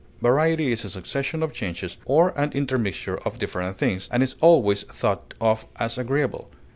Variety 0.19 0.71
is 0.71 0.83
a 0.83 0.89
succession 0.89 1.43
of 1.43 1.53
changes 1.53 1.99
or 2.05 2.29
an 2.29 2.51
intermixture 2.53 3.19
of 3.19 3.37
different 3.37 3.77
things, 3.77 4.09
and 4.11 4.23
is 4.23 4.35
always 4.41 4.81
thought 4.85 5.35
of 5.39 5.67
as 5.75 5.95
agreeable. 5.99 6.49